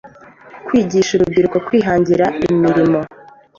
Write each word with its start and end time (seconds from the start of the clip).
kwigisha 0.65 1.11
urubyiruko 1.13 1.57
kwihangira 1.67 2.25
imirimo 2.51 2.99